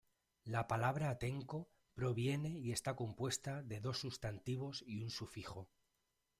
[0.45, 5.69] La palabra Atenco, proviene y está compuesta de dos sustantivos y un sufijo.